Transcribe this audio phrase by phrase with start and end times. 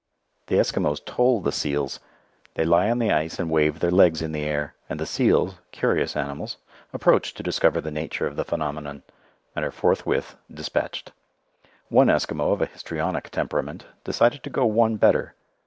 [0.47, 1.99] The Eskimos toll the seals.
[2.55, 5.57] They lie on the ice and wave their legs in the air, and the seals,
[5.71, 6.57] curious animals,
[6.91, 9.03] approach to discover the nature of the phenomenon,
[9.55, 11.11] and are forthwith dispatched.
[11.89, 15.35] One Eskimo of a histrionic temperament decided to "go one better."